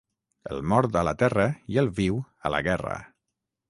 El 0.55 0.63
mort 0.71 0.97
a 1.03 1.05
la 1.09 1.13
terra 1.25 1.47
i 1.75 1.81
el 1.85 1.93
viu 2.03 2.21
a 2.51 2.57
la 2.57 2.67
guerra. 2.71 3.01